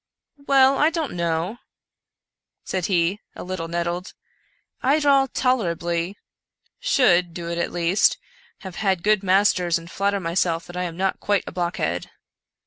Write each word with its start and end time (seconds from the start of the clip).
"Well, 0.47 0.79
I 0.79 0.89
don't 0.89 1.11
know," 1.13 1.59
said 2.63 2.87
he, 2.87 3.19
a 3.35 3.43
httle 3.45 3.69
nettled," 3.69 4.15
I 4.91 4.99
draw 4.99 5.27
tolerably— 5.31 6.17
should 6.79 7.35
do 7.35 7.47
it 7.51 7.59
at 7.59 7.71
least— 7.71 8.17
have 8.63 8.77
had 8.77 9.03
good 9.03 9.21
masters, 9.21 9.77
and 9.77 9.91
flatter 9.91 10.19
myself 10.19 10.65
that 10.65 10.75
I 10.75 10.85
am 10.85 10.97
not 10.97 11.19
quite 11.19 11.43
a 11.45 11.51
blockhead." 11.51 12.09